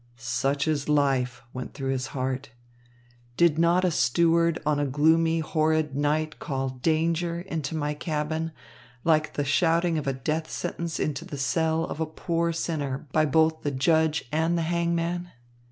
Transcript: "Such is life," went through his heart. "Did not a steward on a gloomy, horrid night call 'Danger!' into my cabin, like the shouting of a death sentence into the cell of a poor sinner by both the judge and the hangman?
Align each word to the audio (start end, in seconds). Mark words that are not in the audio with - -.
"Such 0.17 0.67
is 0.67 0.89
life," 0.89 1.43
went 1.53 1.75
through 1.75 1.91
his 1.91 2.07
heart. 2.07 2.49
"Did 3.37 3.59
not 3.59 3.85
a 3.85 3.91
steward 3.91 4.59
on 4.65 4.79
a 4.79 4.87
gloomy, 4.87 5.41
horrid 5.41 5.95
night 5.95 6.39
call 6.39 6.69
'Danger!' 6.69 7.41
into 7.41 7.75
my 7.75 7.93
cabin, 7.93 8.51
like 9.03 9.33
the 9.33 9.45
shouting 9.45 9.99
of 9.99 10.07
a 10.07 10.13
death 10.13 10.49
sentence 10.49 10.99
into 10.99 11.23
the 11.23 11.37
cell 11.37 11.83
of 11.83 11.99
a 11.99 12.07
poor 12.07 12.51
sinner 12.51 13.05
by 13.11 13.25
both 13.25 13.61
the 13.61 13.69
judge 13.69 14.25
and 14.31 14.57
the 14.57 14.63
hangman? 14.63 15.29